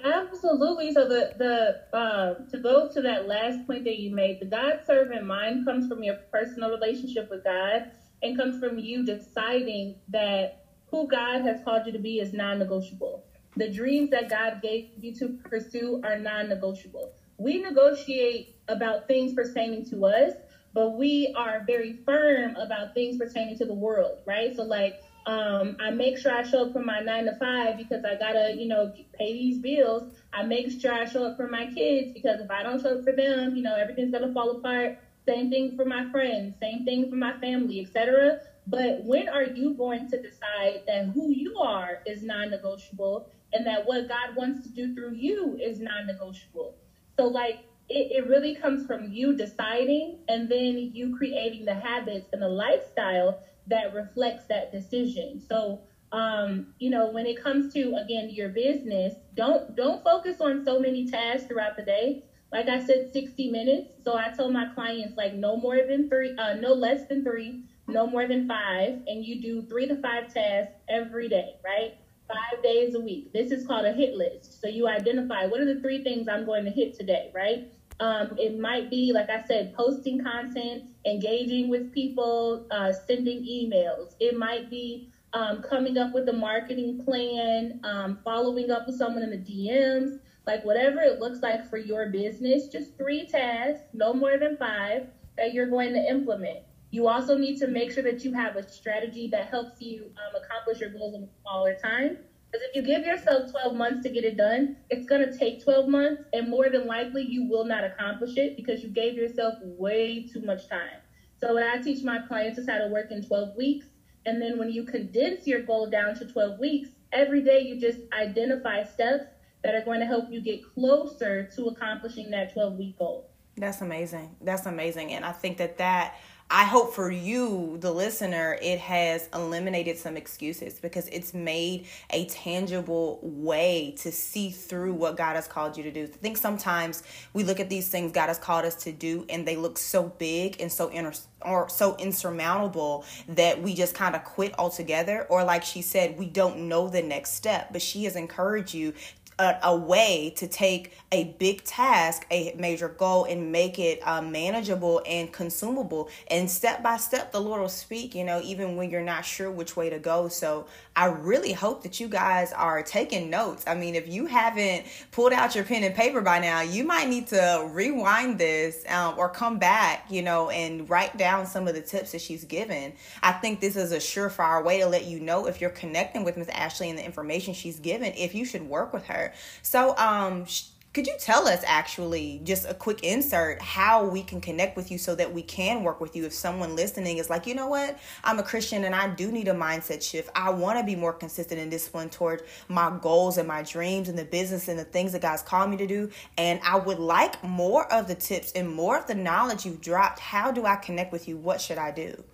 Absolutely. 0.05 0.93
So 0.93 1.09
the 1.09 1.33
the 1.39 1.97
uh, 1.97 2.35
to 2.51 2.59
go 2.59 2.89
to 2.93 3.03
that 3.03 3.29
last 3.29 3.67
point 3.67 3.85
that 3.85 3.99
you 3.99 4.15
made, 4.15 4.41
the 4.41 4.47
God 4.47 4.81
servant 4.87 5.27
mind 5.27 5.65
comes 5.67 5.89
from 5.89 6.03
your 6.03 6.17
personal 6.33 6.71
relationship 6.71 7.31
with 7.31 7.45
God 7.45 7.91
and 8.23 8.37
comes 8.37 8.59
from 8.59 8.79
you 8.79 9.05
deciding 9.05 9.97
that 10.09 10.65
who 10.91 11.07
God 11.07 11.43
has 11.43 11.62
called 11.65 11.87
you 11.87 11.93
to 11.93 11.99
be 11.99 12.19
is 12.19 12.33
non-negotiable. 12.33 13.25
The 13.57 13.71
dreams 13.71 14.11
that 14.11 14.29
God 14.29 14.61
gave 14.62 14.91
you 14.99 15.15
to 15.17 15.39
pursue 15.45 16.01
are 16.05 16.19
non-negotiable. 16.19 17.13
We 17.39 17.61
negotiate 17.63 18.56
about 18.69 19.06
things 19.06 19.33
pertaining 19.33 19.89
to 19.91 20.06
us, 20.06 20.35
but 20.73 20.91
we 20.91 21.33
are 21.37 21.65
very 21.67 21.99
firm 22.05 22.56
about 22.56 22.95
things 22.95 23.17
pertaining 23.17 23.56
to 23.59 23.65
the 23.65 23.75
world, 23.75 24.19
right? 24.27 24.55
So 24.55 24.63
like 24.63 25.01
um, 25.26 25.76
I 25.81 25.90
make 25.90 26.19
sure 26.19 26.32
I 26.32 26.43
show 26.43 26.67
up 26.67 26.72
for 26.72 26.81
my 26.82 27.00
nine 27.00 27.25
to 27.26 27.37
five 27.37 27.76
because 27.76 28.05
I 28.05 28.17
gotta, 28.17 28.55
you 28.56 28.69
know, 28.69 28.93
pay 29.14 29.32
these 29.32 29.58
bills. 29.58 30.12
I 30.32 30.43
make 30.43 30.81
sure 30.81 30.93
I 30.93 31.05
show 31.05 31.25
up 31.25 31.37
for 31.37 31.46
my 31.46 31.67
kids 31.67 32.12
because 32.12 32.40
if 32.40 32.50
I 32.50 32.62
don't 32.62 32.81
show 32.81 32.99
up 32.99 33.05
for 33.05 33.12
them, 33.12 33.55
you 33.55 33.62
know, 33.62 33.75
everything's 33.75 34.12
gonna 34.12 34.32
fall 34.32 34.50
apart. 34.50 34.99
Same 35.26 35.50
thing 35.50 35.76
for 35.76 35.84
my 35.84 36.11
friends, 36.11 36.55
same 36.61 36.84
thing 36.84 37.11
for 37.11 37.17
my 37.17 37.38
family, 37.38 37.81
etc. 37.81 38.40
But 38.67 39.05
when 39.05 39.28
are 39.28 39.44
you 39.44 39.75
going 39.75 40.08
to 40.11 40.20
decide 40.20 40.82
that 40.87 41.06
who 41.14 41.31
you 41.31 41.58
are 41.58 42.02
is 42.06 42.22
non-negotiable 42.22 43.28
and 43.52 43.67
that 43.67 43.87
what 43.87 44.08
God 44.08 44.37
wants 44.37 44.62
to 44.67 44.69
do 44.70 44.94
through 44.94 45.14
you 45.14 45.58
is 45.61 45.81
non-negotiable? 45.81 46.75
So 47.17 47.26
like 47.26 47.61
it, 47.88 48.12
it 48.12 48.26
really 48.26 48.55
comes 48.55 48.87
from 48.87 49.12
you 49.12 49.37
deciding 49.37 50.19
and 50.28 50.49
then 50.49 50.93
you 50.94 51.17
creating 51.17 51.64
the 51.64 51.75
habits 51.75 52.28
and 52.32 52.40
the 52.40 52.49
lifestyle 52.49 53.40
that 53.70 53.93
reflects 53.93 54.44
that 54.50 54.72
decision. 54.72 55.40
So, 55.40 55.81
um, 56.12 56.67
you 56.78 56.90
know, 56.90 57.08
when 57.08 57.26
it 57.26 57.37
comes 57.37 57.72
to 57.75 57.94
again 57.96 58.31
your 58.31 58.50
business, 58.50 59.14
don't 59.34 59.75
don't 59.76 60.02
focus 60.05 60.38
on 60.40 60.61
so 60.64 60.78
many 60.81 61.05
tasks 61.05 61.46
throughout 61.49 61.76
the 61.76 61.84
day. 61.84 62.19
Like 62.52 62.69
I 62.69 62.78
said, 62.81 63.06
60 63.12 63.49
minutes. 63.49 63.88
So 64.05 64.17
I 64.17 64.31
told 64.31 64.52
my 64.52 64.67
clients 64.67 65.17
like 65.17 65.34
no 65.34 65.56
more 65.56 65.82
than 65.82 66.08
three, 66.08 66.32
uh, 66.38 66.55
no 66.55 66.72
less 66.75 67.05
than 67.08 67.25
three, 67.25 67.56
no 67.88 68.06
more 68.06 68.26
than 68.26 68.44
five, 68.46 68.96
and 69.06 69.25
you 69.25 69.37
do 69.37 69.62
three 69.62 69.87
to 69.88 69.96
five 69.96 70.28
tasks 70.28 70.72
every 70.88 71.28
day, 71.28 71.56
right? 71.64 71.93
Five 72.28 72.62
days 72.62 72.94
a 72.94 73.00
week. 73.00 73.26
This 73.34 73.52
is 73.52 73.64
called 73.64 73.87
a 73.87 73.93
hit 73.93 74.14
list. 74.14 74.61
So 74.61 74.69
you 74.69 74.88
identify 74.88 75.46
what 75.46 75.61
are 75.61 75.67
the 75.67 75.76
three 75.81 76.00
things 76.00 76.28
I'm 76.28 76.44
going 76.44 76.64
to 76.64 76.70
hit 76.72 76.94
today, 76.94 77.31
right? 77.34 77.62
Um, 78.00 78.35
it 78.38 78.58
might 78.58 78.91
be, 78.91 79.12
like 79.12 79.31
I 79.31 79.38
said, 79.38 79.73
posting 79.73 80.19
content, 80.19 80.82
engaging 81.06 81.69
with 81.69 81.91
people, 81.93 82.61
uh, 82.70 82.93
sending 82.93 83.43
emails. 83.44 84.17
It 84.20 84.35
might 84.35 84.70
be 84.70 85.02
um, 85.35 85.61
coming 85.61 85.99
up 85.99 86.12
with 86.14 86.29
a 86.29 86.32
marketing 86.32 86.97
plan, 86.97 87.75
um, 87.85 88.19
following 88.25 88.70
up 88.70 88.87
with 88.87 88.97
someone 88.97 89.23
in 89.23 89.31
the 89.31 89.38
DMs, 89.38 90.19
like 90.47 90.64
whatever 90.64 91.00
it 91.02 91.19
looks 91.19 91.43
like 91.43 91.62
for 91.64 91.79
your 91.79 92.06
business. 92.06 92.67
Just 92.69 92.97
three 92.99 93.25
tasks, 93.25 93.82
no 93.93 94.14
more 94.14 94.38
than 94.38 94.56
five, 94.56 95.05
that 95.37 95.53
you're 95.53 95.67
going 95.67 95.93
to 95.94 96.00
implement. 96.08 96.61
You 96.91 97.08
also 97.08 97.37
need 97.37 97.56
to 97.58 97.69
make 97.69 97.93
sure 97.93 98.03
that 98.05 98.25
you 98.25 98.32
have 98.32 98.56
a 98.56 98.62
strategy 98.62 99.29
that 99.29 99.46
helps 99.49 99.81
you 99.81 100.11
um, 100.17 100.35
accomplish 100.35 100.81
your 100.81 100.91
goals 100.91 101.14
in 101.14 101.23
a 101.23 101.29
smaller 101.43 101.75
time. 101.75 102.17
Because 102.50 102.67
if 102.69 102.75
you 102.75 102.82
give 102.82 103.05
yourself 103.06 103.50
12 103.50 103.76
months 103.76 104.02
to 104.02 104.08
get 104.08 104.25
it 104.25 104.37
done, 104.37 104.76
it's 104.88 105.06
going 105.06 105.20
to 105.20 105.37
take 105.37 105.62
12 105.62 105.88
months, 105.88 106.23
and 106.32 106.49
more 106.49 106.69
than 106.69 106.87
likely, 106.87 107.23
you 107.23 107.49
will 107.49 107.64
not 107.64 107.85
accomplish 107.85 108.37
it 108.37 108.56
because 108.56 108.82
you 108.82 108.88
gave 108.88 109.14
yourself 109.14 109.55
way 109.62 110.26
too 110.26 110.41
much 110.41 110.69
time. 110.69 110.99
So, 111.41 111.55
what 111.55 111.62
I 111.62 111.79
teach 111.79 112.03
my 112.03 112.19
clients 112.27 112.58
is 112.58 112.69
how 112.69 112.79
to 112.79 112.89
work 112.89 113.13
in 113.13 113.22
12 113.22 113.56
weeks. 113.56 113.86
And 114.27 114.43
then, 114.43 114.58
when 114.58 114.70
you 114.70 114.82
condense 114.82 115.46
your 115.46 115.63
goal 115.63 115.89
down 115.89 116.17
to 116.17 116.27
12 116.27 116.58
weeks, 116.58 116.89
every 117.13 117.43
day 117.43 117.60
you 117.60 117.81
just 117.81 118.01
identify 118.13 118.82
steps 118.82 119.25
that 119.63 119.75
are 119.75 119.84
going 119.84 120.01
to 120.01 120.06
help 120.06 120.31
you 120.31 120.41
get 120.41 120.63
closer 120.75 121.44
to 121.55 121.67
accomplishing 121.67 122.31
that 122.31 122.53
12 122.53 122.79
week 122.79 122.98
goal. 122.98 123.31
That's 123.56 123.81
amazing. 123.82 124.34
That's 124.41 124.67
amazing. 124.67 125.13
And 125.13 125.25
I 125.25 125.32
think 125.32 125.58
that 125.58 125.79
that 125.79 126.17
I 126.53 126.65
hope 126.65 126.95
for 126.95 127.13
you, 127.13 127.77
the 127.79 127.93
listener, 127.93 128.59
it 128.61 128.81
has 128.81 129.29
eliminated 129.33 129.97
some 129.99 130.17
excuses 130.17 130.81
because 130.81 131.07
it's 131.07 131.33
made 131.33 131.87
a 132.11 132.25
tangible 132.25 133.21
way 133.23 133.95
to 133.99 134.11
see 134.11 134.51
through 134.51 134.95
what 134.95 135.17
God 135.17 135.37
has 135.37 135.47
called 135.47 135.77
you 135.77 135.85
to 135.85 135.93
do. 135.93 136.03
I 136.03 136.07
think 136.07 136.37
sometimes 136.37 137.05
we 137.35 137.45
look 137.45 137.61
at 137.61 137.71
these 137.71 137.89
things 137.89 138.11
God 138.11 138.27
has 138.27 138.39
called 138.39 138.65
us 138.65 138.75
to 138.83 138.91
do 138.91 139.25
and 139.29 139.47
they 139.47 139.55
look 139.55 139.79
so 139.79 140.09
big 140.19 140.61
and 140.61 140.73
so 140.73 140.89
inter- 140.89 141.13
or 141.43 141.69
so 141.69 141.97
insurmountable 141.97 143.05
that 143.29 143.63
we 143.63 143.73
just 143.73 143.95
kind 143.95 144.17
of 144.17 144.25
quit 144.25 144.53
altogether 144.59 145.27
or 145.31 145.45
like 145.45 145.63
she 145.63 145.83
said 145.83 146.19
we 146.19 146.27
don't 146.27 146.59
know 146.59 146.89
the 146.89 147.03
next 147.03 147.33
step 147.35 147.73
but 147.73 147.81
she 147.81 148.05
has 148.05 148.17
encouraged 148.17 148.75
you 148.75 148.93
a, 149.41 149.59
a, 149.65 149.77
way 149.77 150.32
to 150.37 150.47
take 150.47 150.97
a 151.11 151.25
big 151.39 151.65
task, 151.65 152.27
a 152.31 152.55
major 152.59 152.89
goal, 152.89 153.25
and 153.25 153.51
make 153.51 153.79
it 153.79 153.99
uh, 154.06 154.20
manageable 154.20 155.03
and 155.06 155.32
consumable. 155.32 156.11
And 156.29 156.49
step 156.51 156.82
by 156.82 156.99
step, 156.99 157.32
the 157.32 157.41
Lord 157.41 157.61
will 157.61 157.69
speak, 157.69 158.15
you 158.15 158.25
know, 158.25 158.41
even 158.43 158.77
when 158.77 158.91
you're 158.91 159.01
not 159.01 159.25
sure 159.25 159.51
which 159.51 159.77
way 159.77 159.89
to 159.89 159.99
go. 159.99 160.29
So 160.29 160.67
I 161.01 161.07
really 161.07 161.55
hope 161.55 161.83
that 161.85 161.99
you 161.99 162.09
guys 162.09 162.53
are 162.53 162.83
taking 162.83 163.31
notes. 163.31 163.65
I 163.67 163.75
mean, 163.75 163.95
if 163.95 164.07
you 164.07 164.27
haven't 164.27 164.85
pulled 165.13 165.33
out 165.33 165.55
your 165.55 165.65
pen 165.65 165.83
and 165.83 165.95
paper 165.95 166.21
by 166.21 166.41
now, 166.41 166.61
you 166.61 166.85
might 166.85 167.09
need 167.09 167.29
to 167.29 167.71
rewind 167.73 168.39
this 168.39 168.85
um, 168.87 169.15
or 169.17 169.31
come 169.31 169.59
back, 169.59 170.05
you 170.11 170.21
know, 170.21 170.51
and 170.51 170.91
write 170.91 171.17
down 171.17 171.47
some 171.47 171.67
of 171.67 171.75
the 171.75 171.81
tips 171.81 172.13
that 172.13 172.21
she's 172.21 172.45
given. 172.45 172.93
I 173.23 173.33
think 173.33 173.61
this 173.61 173.77
is 173.77 173.93
a 173.93 173.97
surefire 173.97 174.63
way 174.63 174.81
to 174.81 174.87
let 174.89 175.07
you 175.07 175.21
know 175.21 175.47
if 175.47 175.59
you're 175.59 175.71
connecting 175.71 176.23
with 176.23 176.37
Miss 176.37 176.51
Ashley 176.51 176.91
and 176.91 176.99
the 176.99 177.05
information 177.07 177.55
she's 177.55 177.81
given, 177.81 178.13
if 178.15 178.35
you 178.35 178.45
should 178.45 178.69
work 178.69 178.93
with 178.93 179.07
her. 179.07 179.33
So, 179.63 179.97
um, 179.97 180.45
could 180.93 181.06
you 181.06 181.15
tell 181.20 181.47
us 181.47 181.63
actually 181.67 182.41
just 182.43 182.69
a 182.69 182.75
quick 182.75 183.05
insert 183.05 183.63
how 183.63 184.05
we 184.05 184.25
can 184.25 184.41
connect 184.41 184.77
with 184.77 184.91
you 184.91 184.99
so 184.99 185.15
that 185.15 185.32
we 185.32 185.41
can 185.41 185.85
work 185.85 186.01
with 186.01 186.17
you? 186.17 186.27
If 186.27 186.32
someone 186.32 186.75
listening 186.75 187.19
is 187.19 187.31
like 187.31 187.47
you 187.47 187.55
know 187.55 187.69
what? 187.69 187.97
I'm 188.25 188.41
a 188.41 188.43
christian 188.43 188.82
and 188.82 188.94
i 188.94 189.09
do 189.09 189.31
need 189.31 189.47
a 189.47 189.55
mindset 189.55 190.03
shift. 190.03 190.31
I 190.35 190.51
want 190.51 190.81
to 190.81 190.85
be 190.85 190.97
more 190.97 191.13
consistent 191.13 191.61
and 191.61 191.70
disciplined 191.70 192.11
toward 192.11 192.43
my 192.69 192.99
goals 193.01 193.39
and 193.39 193.47
my 193.47 193.63
dreams 193.63 194.09
and 194.09 194.19
the 194.19 194.25
business 194.25 194.67
and 194.67 194.77
the 194.77 194.85
things 194.85 195.13
that 195.13 195.23
god's 195.23 195.43
called 195.43 195.70
me 195.70 195.77
to 195.77 195.87
do. 195.87 196.11
And 196.37 196.61
i 196.65 196.77
would 196.77 196.99
like 196.99 197.43
more 197.44 197.91
of 197.93 198.09
the 198.09 198.17
tips 198.17 198.51
and 198.53 198.69
more 198.69 198.99
of 198.99 199.06
the 199.06 199.15
knowledge 199.15 199.65
you've 199.65 199.81
dropped. 199.81 200.19
How 200.19 200.51
do 200.51 200.67
i 200.67 200.75
connect 200.75 201.13
with 201.13 201.29
you? 201.29 201.37
What 201.37 201.61
should 201.61 201.79
i 201.79 201.93
do? 201.93 202.25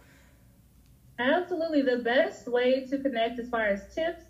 Absolutely. 1.18 1.82
The 1.82 1.98
best 1.98 2.46
way 2.46 2.86
to 2.86 2.98
connect 2.98 3.38
as 3.38 3.48
far 3.48 3.66
as 3.66 3.94
tips 3.94 4.24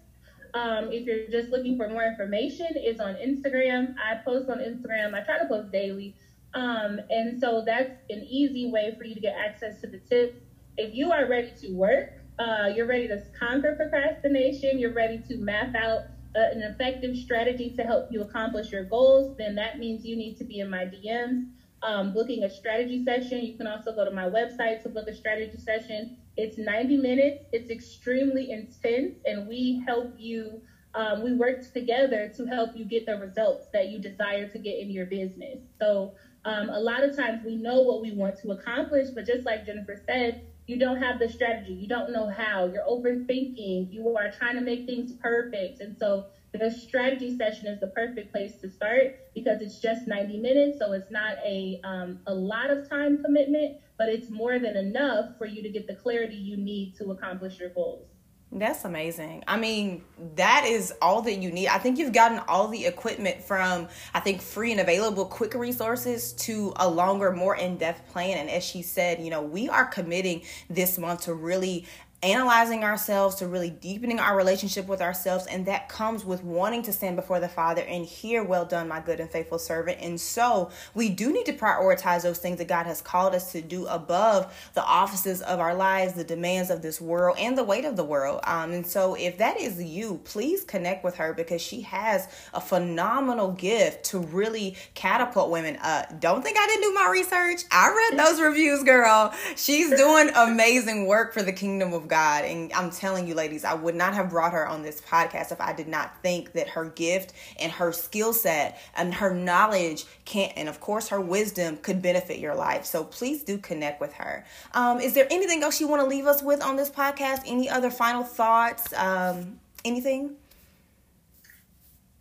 um, 0.57 0.91
if 0.91 1.05
you're 1.05 1.29
just 1.29 1.51
looking 1.51 1.77
for 1.77 1.89
more 1.89 2.05
information, 2.05 2.69
it's 2.71 3.01
on 3.01 3.15
Instagram. 3.15 3.95
I 4.03 4.17
post 4.25 4.49
on 4.49 4.59
Instagram. 4.59 5.15
I 5.15 5.23
try 5.23 5.39
to 5.39 5.47
post 5.47 5.71
daily. 5.71 6.15
Um, 6.55 6.99
and 7.11 7.39
so 7.39 7.63
that's 7.65 7.91
an 8.09 8.25
easy 8.25 8.71
way 8.71 8.95
for 8.97 9.05
you 9.05 9.15
to 9.15 9.21
get 9.21 9.37
access 9.37 9.81
to 9.83 9.87
the 9.87 9.99
tips. 9.99 10.39
If 10.79 10.95
you 10.95 11.13
are 11.13 11.27
ready 11.27 11.53
to 11.61 11.73
work, 11.73 12.13
uh, 12.39 12.71
you're 12.75 12.87
ready 12.87 13.07
to 13.09 13.23
conquer 13.39 13.75
procrastination, 13.75 14.79
you're 14.79 14.95
ready 14.95 15.19
to 15.29 15.37
map 15.37 15.75
out 15.75 16.01
uh, 16.35 16.51
an 16.53 16.63
effective 16.63 17.17
strategy 17.17 17.75
to 17.77 17.83
help 17.83 18.09
you 18.11 18.23
accomplish 18.23 18.73
your 18.73 18.85
goals, 18.85 19.37
then 19.37 19.55
that 19.57 19.79
means 19.79 20.07
you 20.07 20.17
need 20.17 20.39
to 20.39 20.45
be 20.45 20.61
in 20.61 20.71
my 20.71 20.85
DMs 20.85 21.47
um, 21.83 22.13
booking 22.13 22.45
a 22.45 22.51
strategy 22.51 23.05
session. 23.05 23.45
You 23.45 23.57
can 23.57 23.67
also 23.67 23.95
go 23.95 24.05
to 24.05 24.11
my 24.11 24.25
website 24.25 24.83
to 24.83 24.89
book 24.89 25.07
a 25.09 25.15
strategy 25.15 25.59
session. 25.59 26.17
It's 26.37 26.59
90 26.59 26.99
minutes, 26.99 27.45
it's 27.53 27.71
extremely 27.71 28.51
intense, 28.51 29.15
and 29.25 29.47
we 29.47 29.83
help 29.87 30.15
you. 30.19 30.61
Um, 30.95 31.23
we 31.23 31.35
work 31.35 31.61
together 31.73 32.27
to 32.37 32.47
help 32.47 32.71
you 32.75 32.87
get 32.87 33.05
the 33.05 33.17
results 33.19 33.67
that 33.75 33.89
you 33.89 33.99
desire 33.99 34.47
to 34.47 34.59
get 34.59 34.79
in 34.79 34.91
your 34.91 35.05
business. 35.07 35.59
So, 35.79 36.15
um, 36.47 36.71
a 36.71 36.79
lot 36.79 37.03
of 37.03 37.15
times 37.15 37.43
we 37.45 37.57
know 37.57 37.83
what 37.83 38.01
we 38.01 38.13
want 38.13 38.37
to 38.39 38.53
accomplish, 38.53 39.09
but 39.11 39.27
just 39.27 39.45
like 39.45 39.67
Jennifer 39.67 39.97
said, 40.07 40.41
you 40.67 40.79
don't 40.79 40.97
have 40.97 41.19
the 41.19 41.29
strategy, 41.29 41.73
you 41.75 41.87
don't 41.87 42.11
know 42.13 42.29
how, 42.29 42.67
you're 42.67 42.85
overthinking, 42.85 43.93
you 43.93 44.17
are 44.17 44.31
trying 44.31 44.55
to 44.55 44.61
make 44.61 44.87
things 44.87 45.13
perfect. 45.13 45.81
And 45.81 45.97
so, 45.99 46.25
the 46.57 46.71
strategy 46.71 47.37
session 47.37 47.67
is 47.67 47.81
the 47.81 47.89
perfect 47.89 48.33
place 48.33 48.57
to 48.61 48.71
start 48.71 49.19
because 49.35 49.61
it's 49.61 49.79
just 49.79 50.07
90 50.07 50.39
minutes, 50.39 50.79
so 50.79 50.93
it's 50.93 51.11
not 51.11 51.37
a 51.45 51.81
um, 51.85 52.21
a 52.27 52.35
lot 52.35 52.71
of 52.71 52.89
time 52.89 53.23
commitment, 53.23 53.79
but 53.99 54.09
it's 54.09 54.31
more 54.31 54.59
than 54.59 54.77
enough 54.77 55.37
for 55.39 55.47
you 55.47 55.63
to 55.63 55.69
get 55.69 55.87
the 55.87 55.95
clarity 55.95 56.37
you 56.37 56.57
need 56.57 56.97
to 56.97 57.11
accomplish 57.11 57.59
your 57.59 57.71
goals. 57.71 58.07
That's 58.53 58.85
amazing. 58.85 59.43
I 59.49 59.57
mean, 59.57 60.05
that 60.37 60.65
is 60.65 60.95
all 61.03 61.21
that 61.23 61.35
you 61.35 61.51
need. 61.51 61.67
I 61.67 61.79
think 61.79 61.99
you've 61.99 62.13
gotten 62.13 62.39
all 62.47 62.69
the 62.69 62.87
equipment 62.87 63.43
from, 63.43 63.89
I 64.15 64.21
think, 64.21 64.41
free 64.41 64.71
and 64.71 64.81
available 64.81 65.25
quick 65.25 65.55
resources 65.55 66.33
to 66.35 66.73
a 66.77 66.89
longer, 66.89 67.33
more 67.33 67.57
in 67.57 67.77
depth 67.77 68.11
plan. 68.13 68.39
And 68.39 68.49
as 68.49 68.65
she 68.65 68.83
said, 68.83 69.21
you 69.21 69.31
know, 69.31 69.43
we 69.43 69.69
are 69.69 69.85
committing 69.85 70.43
this 70.71 70.97
month 70.97 71.23
to 71.23 71.35
really 71.35 71.87
analyzing 72.23 72.83
ourselves 72.83 73.37
to 73.37 73.47
really 73.47 73.69
deepening 73.69 74.19
our 74.19 74.37
relationship 74.37 74.87
with 74.89 75.03
ourselves 75.03 75.47
and 75.47 75.67
that 75.67 75.89
comes 75.89 76.25
with 76.25 76.43
wanting 76.43 76.83
to 76.83 76.93
stand 76.93 77.15
before 77.15 77.41
the 77.41 77.49
father 77.49 77.83
and 77.83 78.07
hear 78.07 78.43
well 78.43 78.65
done 78.65 78.89
my 78.89 79.01
good 79.01 79.21
and 79.21 79.31
faithful 79.31 79.59
servant. 79.59 79.99
And 80.01 80.19
so 80.19 80.71
we 80.95 81.11
do 81.11 81.31
need 81.31 81.45
to 81.47 81.53
prioritize 81.53 82.23
those 82.23 82.39
things 82.39 82.59
that 82.59 82.69
god 82.69 82.87
has 82.87 83.03
called 83.03 83.35
us 83.35 83.53
to 83.53 83.61
do 83.61 83.87
above 83.87 84.71
the 84.73 84.85
offices 84.85 85.43
of 85.43 85.61
our 85.61 85.75
lives 85.75 86.15
the 86.15 86.25
demands 86.25 86.71
of 86.71 86.81
this 86.81 87.01
world 87.01 87.37
and 87.39 87.57
the 87.57 87.65
weight 87.65 87.85
of 87.85 87.97
the 87.97 88.05
world. 88.05 88.41
Um, 88.45 88.73
and 88.73 88.87
so 88.87 89.15
if 89.15 89.37
that 89.39 89.61
is 89.61 89.83
you 89.83 90.21
please 90.25 90.65
connect 90.65 91.05
with 91.05 91.17
her 91.17 91.35
because 91.35 91.61
she 91.61 91.83
has 91.83 92.29
a 92.55 92.61
phenomenal 92.61 93.53
gift 93.53 94.07
to 94.07 94.21
really 94.21 94.77
catapult 94.95 95.51
women 95.51 95.77
uh, 95.77 96.07
don't 96.19 96.43
think 96.43 96.57
i 96.59 96.67
didn't 96.67 96.83
do 96.83 96.95
my 96.95 97.09
research. 97.11 97.63
I 97.71 97.89
read 98.11 98.19
those 98.19 98.41
reviews 98.41 98.83
girl. 98.83 99.35
She's 99.57 99.91
doing 99.91 100.31
amazing 100.35 101.07
work 101.07 101.35
for 101.35 101.43
the 101.43 101.53
kingdom 101.53 101.93
of 101.93 102.06
God. 102.07 102.45
And 102.45 102.73
I'm 102.73 102.91
telling 102.91 103.27
you, 103.27 103.35
ladies, 103.35 103.65
I 103.65 103.75
would 103.75 103.95
not 103.95 104.15
have 104.15 104.31
brought 104.31 104.53
her 104.53 104.67
on 104.67 104.83
this 104.83 105.01
podcast 105.01 105.53
if 105.53 105.61
I 105.61 105.73
did 105.73 105.89
not 105.89 106.23
think 106.23 106.53
that 106.53 106.69
her 106.69 106.87
gift 106.87 107.33
and 107.59 107.71
her 107.73 107.93
skill 107.93 108.33
set 108.33 108.81
and 108.97 109.15
her 109.15 109.35
knowledge 109.35 110.05
can, 110.25 110.51
and 110.57 110.69
of 110.69 110.81
course, 110.81 111.09
her 111.09 111.21
wisdom 111.21 111.79
could 111.79 112.03
benefit 112.03 112.39
your 112.39 112.55
life. 112.55 112.85
So 112.85 113.05
please 113.05 113.43
do 113.43 113.59
connect 113.59 114.01
with 114.01 114.15
her. 114.15 114.45
Um, 114.75 115.01
is 115.01 115.15
there 115.15 115.27
anything 115.31 115.63
else 115.63 115.81
you 115.81 115.89
want 115.89 116.03
to 116.03 116.09
leave 116.09 116.27
us 116.27 116.43
with 116.43 116.63
on 116.63 116.77
this 116.77 116.91
podcast? 116.91 117.43
Any 117.47 117.69
other 117.69 117.91
final 117.91 118.23
thoughts? 118.23 118.93
Um, 118.95 119.61
anything? 119.85 120.37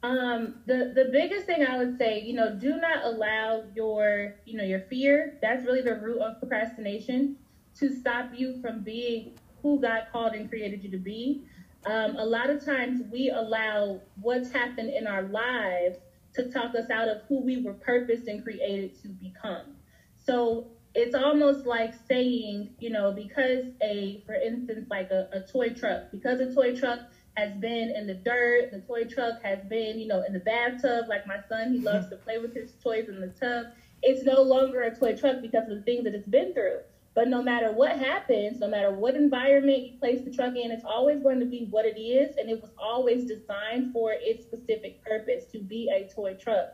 Um, 0.03 0.55
the 0.67 0.91
the 0.93 1.09
biggest 1.11 1.47
thing 1.47 1.65
I 1.65 1.77
would 1.77 1.97
say, 1.97 2.21
you 2.21 2.33
know, 2.33 2.53
do 2.53 2.77
not 2.77 3.03
allow 3.03 3.63
your, 3.73 4.35
you 4.45 4.55
know, 4.55 4.63
your 4.63 4.81
fear. 4.81 5.39
That's 5.41 5.65
really 5.65 5.81
the 5.81 5.95
root 5.95 6.19
of 6.19 6.37
procrastination 6.39 7.37
to 7.79 7.93
stop 7.93 8.29
you 8.35 8.61
from 8.61 8.81
being 8.81 9.33
who 9.65 9.81
God 9.81 10.03
called 10.11 10.33
and 10.33 10.47
created 10.47 10.83
you 10.83 10.91
to 10.91 10.99
be. 10.99 11.41
Um, 11.87 12.17
a 12.17 12.23
lot 12.23 12.51
of 12.51 12.63
times 12.63 13.01
we 13.11 13.31
allow 13.31 13.99
what's 14.21 14.51
happened 14.51 14.91
in 14.91 15.07
our 15.07 15.23
lives 15.23 15.97
to 16.35 16.51
talk 16.51 16.75
us 16.75 16.91
out 16.91 17.07
of 17.07 17.23
who 17.27 17.41
we 17.41 17.63
were 17.63 17.73
purposed 17.73 18.27
and 18.27 18.43
created 18.43 19.01
to 19.01 19.07
become. 19.07 19.75
So 20.23 20.67
it's 20.93 21.15
almost 21.15 21.65
like 21.65 21.95
saying, 22.07 22.75
you 22.77 22.91
know, 22.91 23.11
because 23.11 23.65
a, 23.81 24.21
for 24.27 24.35
instance, 24.35 24.85
like 24.91 25.09
a, 25.09 25.29
a 25.33 25.39
toy 25.51 25.69
truck, 25.69 26.11
because 26.11 26.39
a 26.39 26.53
toy 26.53 26.75
truck 26.75 26.99
has 27.35 27.51
been 27.55 27.89
in 27.89 28.05
the 28.05 28.13
dirt, 28.13 28.69
the 28.69 28.81
toy 28.81 29.05
truck 29.05 29.41
has 29.41 29.57
been, 29.67 29.97
you 29.97 30.05
know, 30.05 30.23
in 30.27 30.33
the 30.33 30.39
bathtub, 30.41 31.07
like 31.09 31.25
my 31.25 31.39
son, 31.49 31.73
he 31.73 31.79
loves 31.79 32.07
to 32.09 32.17
play 32.17 32.37
with 32.37 32.53
his 32.53 32.71
toys 32.83 33.09
in 33.09 33.19
the 33.19 33.33
tub. 33.39 33.65
It's 34.03 34.23
no 34.23 34.43
longer 34.43 34.83
a 34.83 34.95
toy 34.95 35.15
truck 35.15 35.41
because 35.41 35.63
of 35.63 35.75
the 35.79 35.81
things 35.81 36.03
that 36.03 36.13
it's 36.13 36.27
been 36.27 36.53
through. 36.53 36.81
But 37.15 37.29
no 37.29 37.41
matter 37.41 37.71
what 37.71 37.97
happens, 37.97 38.59
no 38.59 38.67
matter 38.67 38.91
what 38.91 39.15
environment 39.15 39.83
you 39.83 39.93
place 39.99 40.21
the 40.21 40.31
truck 40.31 40.55
in, 40.55 40.71
it's 40.71 40.83
always 40.83 41.21
going 41.21 41.39
to 41.39 41.45
be 41.45 41.65
what 41.69 41.85
it 41.85 41.99
is. 41.99 42.35
And 42.37 42.49
it 42.49 42.61
was 42.61 42.71
always 42.77 43.25
designed 43.25 43.93
for 43.93 44.15
its 44.19 44.43
specific 44.43 45.01
purpose 45.01 45.45
to 45.53 45.59
be 45.59 45.89
a 45.91 46.03
toy 46.03 46.35
truck. 46.35 46.67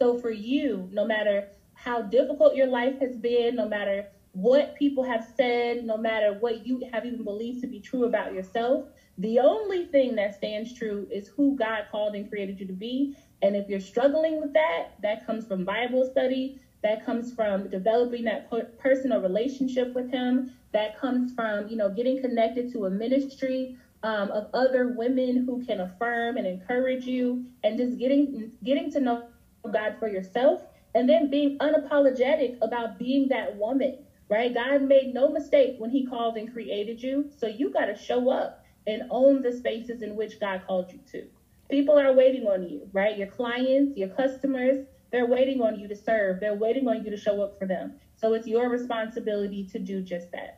So 0.00 0.14
for 0.14 0.30
you, 0.30 0.88
no 0.92 1.04
matter 1.04 1.44
how 1.74 2.02
difficult 2.02 2.54
your 2.54 2.68
life 2.68 2.94
has 3.00 3.16
been, 3.16 3.56
no 3.56 3.66
matter 3.66 4.06
what 4.32 4.74
people 4.74 5.02
have 5.02 5.24
said, 5.36 5.78
no 5.78 5.96
matter 5.96 6.32
what 6.32 6.64
you 6.64 6.80
have 6.92 7.04
even 7.04 7.24
believed 7.24 7.60
to 7.60 7.66
be 7.66 7.80
true 7.80 8.04
about 8.04 8.32
yourself, 8.32 8.82
the 9.18 9.40
only 9.40 9.84
thing 9.84 10.14
that 10.14 10.34
stands 10.34 10.72
true 10.72 11.08
is 11.10 11.28
who 11.28 11.56
God 11.56 11.86
called 11.90 12.14
and 12.14 12.28
created 12.28 12.60
you 12.60 12.66
to 12.66 12.72
be. 12.72 13.16
And 13.42 13.56
if 13.56 13.68
you're 13.68 13.80
struggling 13.80 14.38
with 14.40 14.52
that, 14.52 14.84
that 15.02 15.26
comes 15.26 15.44
from 15.44 15.64
Bible 15.64 16.04
study, 16.04 16.52
that 16.82 17.04
comes 17.04 17.32
from 17.32 17.68
developing 17.68 18.24
that 18.24 18.50
personal 18.78 19.20
relationship 19.20 19.94
with 19.94 20.10
him. 20.10 20.50
That 20.72 20.98
comes 20.98 21.32
from 21.32 21.68
you 21.68 21.76
know 21.76 21.90
getting 21.90 22.20
connected 22.20 22.70
to 22.72 22.86
a 22.86 22.90
ministry 22.90 23.76
um, 24.02 24.30
of 24.30 24.48
other 24.54 24.88
women 24.88 25.44
who 25.46 25.60
can 25.64 25.80
affirm 25.80 26.36
and 26.36 26.46
encourage 26.46 27.06
you 27.06 27.42
and 27.64 27.78
just 27.78 27.98
getting 27.98 28.50
getting 28.62 28.90
to 28.92 29.00
know 29.00 29.22
god 29.72 29.94
for 29.98 30.08
yourself 30.08 30.62
and 30.94 31.08
then 31.08 31.28
being 31.28 31.56
unapologetic 31.58 32.54
about 32.62 32.98
being 32.98 33.28
that 33.28 33.54
woman 33.56 33.94
right? 34.30 34.52
God 34.52 34.82
made 34.82 35.08
no 35.14 35.28
mistake 35.28 35.74
when 35.78 35.90
he 35.90 36.04
called 36.04 36.36
and 36.36 36.52
created 36.52 37.02
you. 37.02 37.26
So 37.30 37.46
you 37.46 37.70
got 37.70 37.86
to 37.86 37.94
show 37.94 38.30
up 38.30 38.60
and 38.86 39.02
own 39.10 39.42
the 39.42 39.52
spaces 39.52 40.02
in 40.02 40.16
which 40.16 40.38
god 40.40 40.62
called 40.66 40.92
you 40.92 41.00
to. 41.12 41.28
People 41.70 41.98
are 41.98 42.12
waiting 42.12 42.46
on 42.46 42.62
you 42.62 42.88
right? 42.92 43.16
Your 43.16 43.26
clients 43.26 43.96
your 43.96 44.08
customers 44.08 44.78
they're 45.10 45.26
waiting 45.26 45.60
on 45.62 45.78
you 45.78 45.88
to 45.88 45.96
serve. 45.96 46.40
They're 46.40 46.54
waiting 46.54 46.88
on 46.88 47.04
you 47.04 47.10
to 47.10 47.16
show 47.16 47.42
up 47.42 47.58
for 47.58 47.66
them. 47.66 47.94
So 48.16 48.34
it's 48.34 48.46
your 48.46 48.68
responsibility 48.68 49.64
to 49.72 49.78
do 49.78 50.02
just 50.02 50.30
that. 50.32 50.57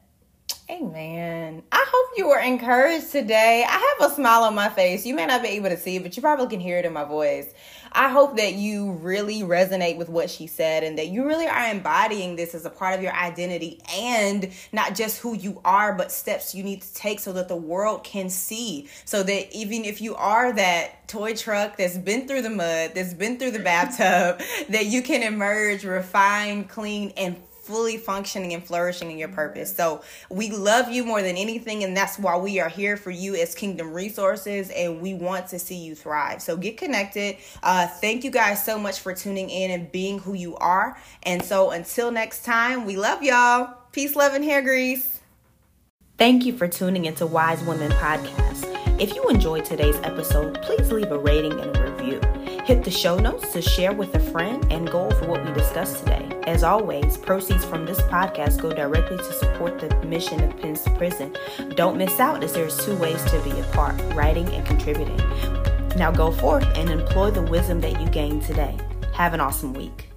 Amen. 0.70 1.64
I 1.72 1.84
hope 1.88 2.10
you 2.16 2.28
were 2.28 2.38
encouraged 2.38 3.10
today. 3.10 3.64
I 3.68 3.94
have 3.98 4.08
a 4.08 4.14
smile 4.14 4.44
on 4.44 4.54
my 4.54 4.68
face. 4.68 5.04
You 5.04 5.16
may 5.16 5.26
not 5.26 5.42
be 5.42 5.48
able 5.48 5.70
to 5.70 5.76
see 5.76 5.96
it, 5.96 6.02
but 6.04 6.16
you 6.16 6.22
probably 6.22 6.46
can 6.46 6.60
hear 6.60 6.78
it 6.78 6.84
in 6.84 6.92
my 6.92 7.02
voice. 7.02 7.52
I 7.90 8.08
hope 8.08 8.36
that 8.36 8.54
you 8.54 8.92
really 8.92 9.40
resonate 9.40 9.96
with 9.96 10.08
what 10.08 10.30
she 10.30 10.46
said 10.46 10.84
and 10.84 10.96
that 10.96 11.08
you 11.08 11.26
really 11.26 11.48
are 11.48 11.70
embodying 11.70 12.36
this 12.36 12.54
as 12.54 12.64
a 12.64 12.70
part 12.70 12.94
of 12.94 13.02
your 13.02 13.12
identity 13.12 13.80
and 13.92 14.52
not 14.70 14.94
just 14.94 15.18
who 15.20 15.34
you 15.34 15.60
are, 15.64 15.92
but 15.92 16.12
steps 16.12 16.54
you 16.54 16.62
need 16.62 16.82
to 16.82 16.94
take 16.94 17.18
so 17.18 17.32
that 17.32 17.48
the 17.48 17.56
world 17.56 18.04
can 18.04 18.30
see. 18.30 18.88
So 19.04 19.24
that 19.24 19.52
even 19.52 19.84
if 19.84 20.00
you 20.00 20.14
are 20.14 20.52
that 20.52 21.08
toy 21.08 21.34
truck 21.34 21.78
that's 21.78 21.98
been 21.98 22.28
through 22.28 22.42
the 22.42 22.50
mud, 22.50 22.92
that's 22.94 23.12
been 23.12 23.40
through 23.40 23.50
the 23.50 23.58
bathtub, 23.58 24.40
that 24.68 24.86
you 24.86 25.02
can 25.02 25.24
emerge 25.24 25.82
refined, 25.82 26.68
clean, 26.68 27.12
and 27.16 27.36
fully 27.70 27.96
functioning 27.96 28.52
and 28.52 28.64
flourishing 28.64 29.12
in 29.12 29.16
your 29.16 29.28
purpose. 29.28 29.74
So 29.74 30.02
we 30.28 30.50
love 30.50 30.90
you 30.90 31.04
more 31.04 31.22
than 31.22 31.36
anything, 31.36 31.84
and 31.84 31.96
that's 31.96 32.18
why 32.18 32.36
we 32.36 32.58
are 32.58 32.68
here 32.68 32.96
for 32.96 33.12
you 33.12 33.36
as 33.36 33.54
Kingdom 33.54 33.92
Resources, 33.94 34.70
and 34.70 35.00
we 35.00 35.14
want 35.14 35.46
to 35.48 35.58
see 35.60 35.76
you 35.76 35.94
thrive. 35.94 36.42
So 36.42 36.56
get 36.56 36.76
connected. 36.76 37.36
Uh, 37.62 37.86
thank 37.86 38.24
you 38.24 38.32
guys 38.32 38.64
so 38.64 38.76
much 38.76 38.98
for 38.98 39.14
tuning 39.14 39.48
in 39.50 39.70
and 39.70 39.92
being 39.92 40.18
who 40.18 40.34
you 40.34 40.56
are. 40.56 40.98
And 41.22 41.44
so 41.44 41.70
until 41.70 42.10
next 42.10 42.44
time, 42.44 42.84
we 42.86 42.96
love 42.96 43.22
y'all. 43.22 43.76
Peace, 43.92 44.16
love, 44.16 44.34
and 44.34 44.44
hair 44.44 44.62
grease. 44.62 45.20
Thank 46.18 46.44
you 46.44 46.56
for 46.56 46.66
tuning 46.66 47.04
into 47.04 47.24
Wise 47.24 47.62
Women 47.62 47.92
Podcast. 47.92 48.66
If 49.00 49.14
you 49.14 49.28
enjoyed 49.28 49.64
today's 49.64 49.96
episode, 50.02 50.60
please 50.62 50.90
leave 50.90 51.12
a 51.12 51.18
rating 51.18 51.52
and. 51.52 51.79
Hit 52.70 52.84
the 52.84 52.90
show 52.92 53.18
notes 53.18 53.52
to 53.52 53.60
share 53.60 53.92
with 53.92 54.14
a 54.14 54.20
friend 54.20 54.64
and 54.70 54.88
go 54.88 55.06
over 55.06 55.26
what 55.26 55.44
we 55.44 55.50
discussed 55.50 55.98
today. 55.98 56.24
As 56.46 56.62
always, 56.62 57.16
proceeds 57.16 57.64
from 57.64 57.84
this 57.84 58.00
podcast 58.02 58.62
go 58.62 58.72
directly 58.72 59.16
to 59.16 59.32
support 59.32 59.80
the 59.80 59.92
mission 60.06 60.40
of 60.40 60.56
Pens 60.56 60.82
to 60.82 60.90
Prison. 60.90 61.36
Don't 61.74 61.98
miss 61.98 62.20
out 62.20 62.44
as 62.44 62.52
there's 62.52 62.78
two 62.86 62.94
ways 62.94 63.24
to 63.24 63.40
be 63.40 63.50
a 63.58 63.64
part, 63.72 64.00
writing 64.14 64.46
and 64.50 64.64
contributing. 64.64 65.16
Now 65.96 66.12
go 66.12 66.30
forth 66.30 66.64
and 66.76 66.90
employ 66.90 67.32
the 67.32 67.42
wisdom 67.42 67.80
that 67.80 68.00
you 68.00 68.08
gained 68.08 68.42
today. 68.42 68.78
Have 69.14 69.34
an 69.34 69.40
awesome 69.40 69.74
week. 69.74 70.09